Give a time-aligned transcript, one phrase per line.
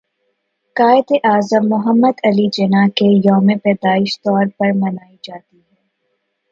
[0.75, 5.81] قائد اعظم محمد علی جناح کے يوم پیدائش طور پر منائی جاتى ہے